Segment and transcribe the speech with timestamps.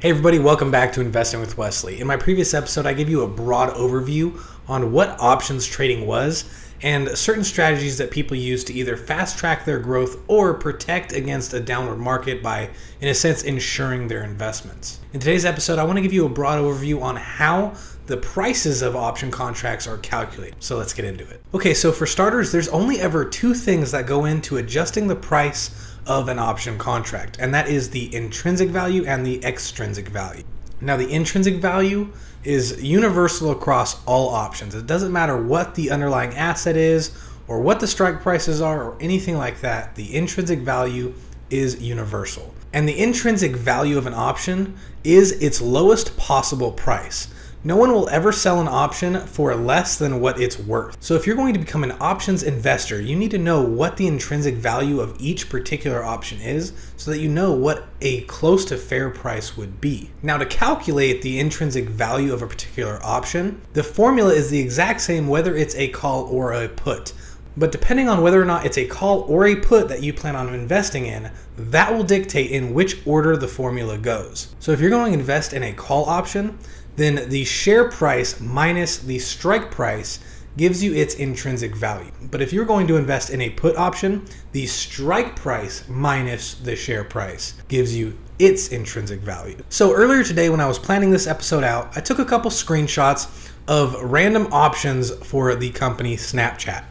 [0.00, 2.00] Hey everybody, welcome back to Investing with Wesley.
[2.00, 6.50] In my previous episode, I gave you a broad overview on what options trading was
[6.80, 11.52] and certain strategies that people use to either fast track their growth or protect against
[11.52, 12.70] a downward market by,
[13.02, 15.00] in a sense, insuring their investments.
[15.12, 17.74] In today's episode, I want to give you a broad overview on how
[18.06, 20.56] the prices of option contracts are calculated.
[20.60, 21.42] So let's get into it.
[21.52, 25.89] Okay, so for starters, there's only ever two things that go into adjusting the price
[26.06, 30.44] of an option contract, and that is the intrinsic value and the extrinsic value.
[30.80, 34.74] Now, the intrinsic value is universal across all options.
[34.74, 37.12] It doesn't matter what the underlying asset is,
[37.48, 39.94] or what the strike prices are, or anything like that.
[39.94, 41.14] The intrinsic value
[41.50, 42.54] is universal.
[42.72, 47.28] And the intrinsic value of an option is its lowest possible price.
[47.62, 50.96] No one will ever sell an option for less than what it's worth.
[50.98, 54.06] So if you're going to become an options investor, you need to know what the
[54.06, 58.78] intrinsic value of each particular option is so that you know what a close to
[58.78, 60.10] fair price would be.
[60.22, 65.02] Now to calculate the intrinsic value of a particular option, the formula is the exact
[65.02, 67.12] same whether it's a call or a put.
[67.58, 70.34] But depending on whether or not it's a call or a put that you plan
[70.34, 74.54] on investing in, that will dictate in which order the formula goes.
[74.60, 76.58] So if you're going to invest in a call option,
[77.00, 80.18] then the share price minus the strike price
[80.56, 82.10] gives you its intrinsic value.
[82.30, 86.76] But if you're going to invest in a put option, the strike price minus the
[86.76, 89.56] share price gives you its intrinsic value.
[89.68, 93.50] So earlier today when I was planning this episode out, I took a couple screenshots
[93.68, 96.84] of random options for the company Snapchat.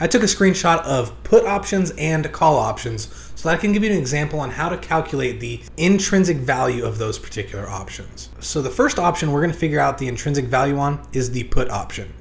[0.00, 3.82] I took a screenshot of put options and call options so that I can give
[3.82, 8.30] you an example on how to calculate the intrinsic value of those particular options.
[8.38, 11.44] So the first option we're going to figure out the intrinsic value on is the
[11.44, 12.12] put option.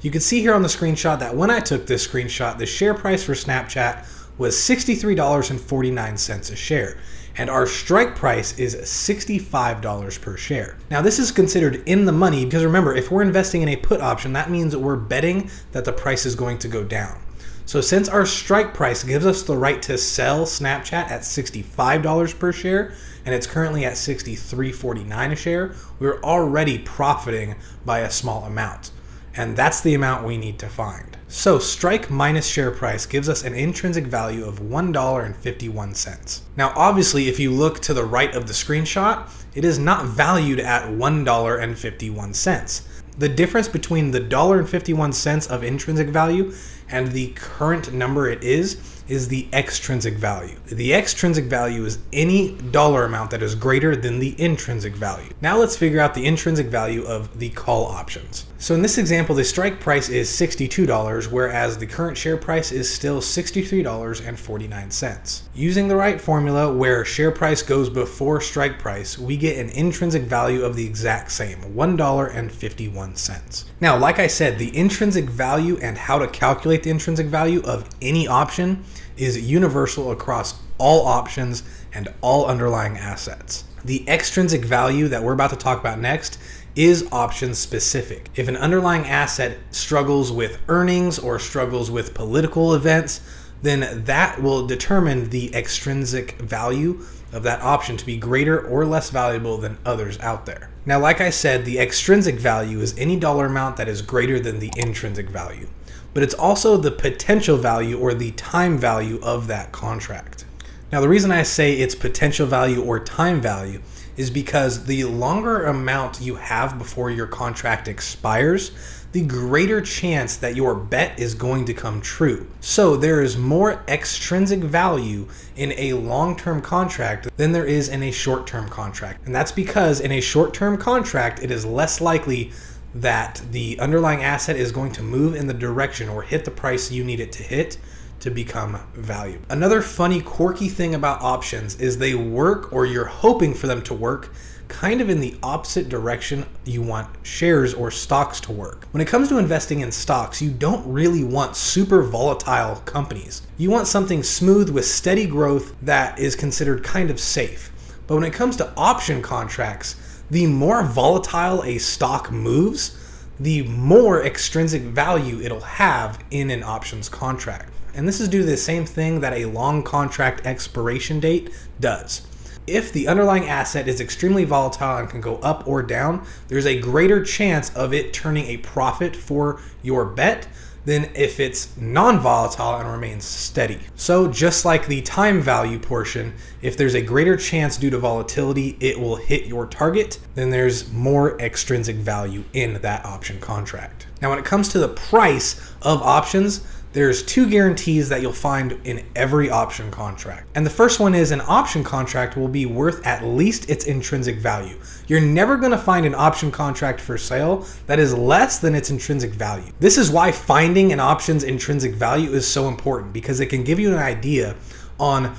[0.00, 2.94] You can see here on the screenshot that when I took this screenshot, the share
[2.94, 4.06] price for Snapchat
[4.38, 6.98] was $63.49 a share
[7.36, 10.76] and our strike price is $65 per share.
[10.90, 14.00] Now, this is considered in the money because remember, if we're investing in a put
[14.00, 17.18] option, that means we're betting that the price is going to go down.
[17.66, 22.52] So since our strike price gives us the right to sell Snapchat at $65 per
[22.52, 22.92] share,
[23.24, 28.90] and it's currently at $63.49 a share, we're already profiting by a small amount.
[29.36, 31.16] And that's the amount we need to find.
[31.26, 36.40] So strike minus share price gives us an intrinsic value of $1.51.
[36.56, 40.60] Now obviously if you look to the right of the screenshot, it is not valued
[40.60, 42.82] at $1.51.
[43.16, 46.52] The difference between the $1.51 of intrinsic value
[46.90, 50.56] and the current number it is is the extrinsic value.
[50.66, 55.28] The extrinsic value is any dollar amount that is greater than the intrinsic value.
[55.42, 58.46] Now let's figure out the intrinsic value of the call options.
[58.58, 62.90] So in this example, the strike price is $62, whereas the current share price is
[62.90, 65.42] still $63.49.
[65.54, 70.22] Using the right formula where share price goes before strike price, we get an intrinsic
[70.22, 73.64] value of the exact same, $1.51.
[73.80, 77.88] Now, like I said, the intrinsic value and how to calculate the intrinsic value of
[78.02, 78.84] any option
[79.16, 81.62] is universal across all options
[81.92, 83.64] and all underlying assets.
[83.84, 86.38] The extrinsic value that we're about to talk about next
[86.74, 88.30] is option specific.
[88.34, 93.20] If an underlying asset struggles with earnings or struggles with political events,
[93.62, 99.10] then that will determine the extrinsic value of that option to be greater or less
[99.10, 100.70] valuable than others out there.
[100.86, 104.58] Now, like I said, the extrinsic value is any dollar amount that is greater than
[104.58, 105.68] the intrinsic value
[106.14, 110.44] but it's also the potential value or the time value of that contract.
[110.92, 113.82] Now, the reason I say it's potential value or time value
[114.16, 118.72] is because the longer amount you have before your contract expires,
[119.12, 122.46] the greater chance that your bet is going to come true.
[122.60, 128.02] So there is more extrinsic value in a long term contract than there is in
[128.02, 129.24] a short term contract.
[129.24, 132.50] And that's because in a short term contract, it is less likely
[132.96, 136.90] that the underlying asset is going to move in the direction or hit the price
[136.90, 137.78] you need it to hit
[138.24, 139.44] to become valuable.
[139.50, 143.92] Another funny, quirky thing about options is they work, or you're hoping for them to
[143.92, 144.32] work,
[144.66, 148.88] kind of in the opposite direction you want shares or stocks to work.
[148.92, 153.42] When it comes to investing in stocks, you don't really want super volatile companies.
[153.58, 157.70] You want something smooth with steady growth that is considered kind of safe.
[158.06, 159.96] But when it comes to option contracts,
[160.30, 162.98] the more volatile a stock moves,
[163.38, 167.68] the more extrinsic value it'll have in an options contract.
[167.94, 172.26] And this is due to the same thing that a long contract expiration date does.
[172.66, 176.80] If the underlying asset is extremely volatile and can go up or down, there's a
[176.80, 180.48] greater chance of it turning a profit for your bet
[180.86, 183.78] than if it's non volatile and remains steady.
[183.96, 188.76] So, just like the time value portion, if there's a greater chance due to volatility
[188.80, 194.06] it will hit your target, then there's more extrinsic value in that option contract.
[194.20, 198.78] Now, when it comes to the price of options, there's two guarantees that you'll find
[198.84, 200.46] in every option contract.
[200.54, 204.36] And the first one is an option contract will be worth at least its intrinsic
[204.36, 204.78] value.
[205.08, 208.90] You're never going to find an option contract for sale that is less than its
[208.90, 209.72] intrinsic value.
[209.80, 213.80] This is why finding an option's intrinsic value is so important because it can give
[213.80, 214.54] you an idea
[215.00, 215.34] on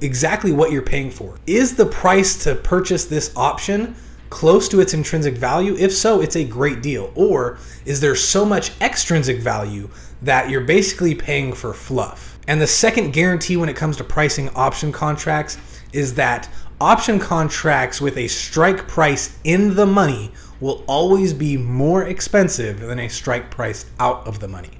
[0.00, 1.36] exactly what you're paying for.
[1.44, 3.96] Is the price to purchase this option
[4.28, 5.74] close to its intrinsic value?
[5.76, 7.10] If so, it's a great deal.
[7.16, 9.90] Or is there so much extrinsic value
[10.22, 12.38] that you're basically paying for fluff?
[12.48, 15.58] And the second guarantee when it comes to pricing option contracts
[15.92, 16.48] is that
[16.80, 22.98] option contracts with a strike price in the money will always be more expensive than
[22.98, 24.78] a strike price out of the money.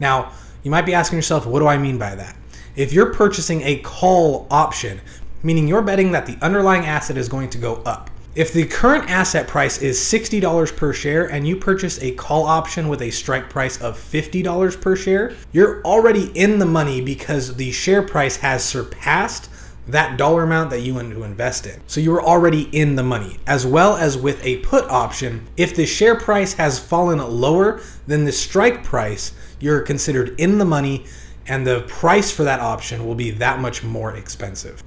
[0.00, 0.32] Now,
[0.62, 2.36] you might be asking yourself, what do I mean by that?
[2.74, 5.00] If you're purchasing a call option,
[5.42, 9.08] meaning you're betting that the underlying asset is going to go up, if the current
[9.08, 13.48] asset price is $60 per share and you purchase a call option with a strike
[13.48, 18.62] price of $50 per share, you're already in the money because the share price has
[18.62, 19.48] surpassed
[19.88, 21.80] that dollar amount that you want to invest in.
[21.86, 23.38] So you're already in the money.
[23.46, 28.26] As well as with a put option, if the share price has fallen lower than
[28.26, 31.06] the strike price, you're considered in the money
[31.48, 34.82] and the price for that option will be that much more expensive.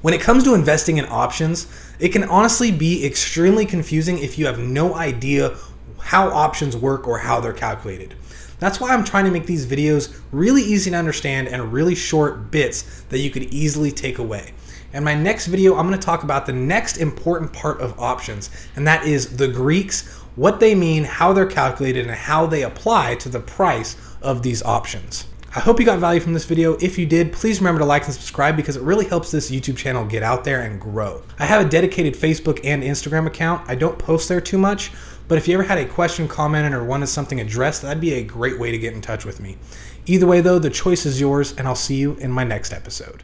[0.00, 1.66] When it comes to investing in options,
[1.98, 5.56] it can honestly be extremely confusing if you have no idea
[5.98, 8.14] how options work or how they're calculated.
[8.60, 12.52] That's why I'm trying to make these videos really easy to understand and really short
[12.52, 14.52] bits that you could easily take away.
[14.92, 18.50] In my next video, I'm going to talk about the next important part of options,
[18.76, 23.16] and that is the Greeks, what they mean, how they're calculated, and how they apply
[23.16, 25.26] to the price of these options.
[25.56, 26.74] I hope you got value from this video.
[26.74, 29.78] If you did, please remember to like and subscribe because it really helps this YouTube
[29.78, 31.22] channel get out there and grow.
[31.38, 33.66] I have a dedicated Facebook and Instagram account.
[33.66, 34.92] I don't post there too much,
[35.26, 38.22] but if you ever had a question, commented, or wanted something addressed, that'd be a
[38.22, 39.56] great way to get in touch with me.
[40.04, 43.22] Either way though, the choice is yours and I'll see you in my next episode.